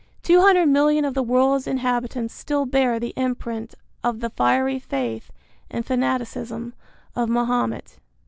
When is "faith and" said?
4.79-5.85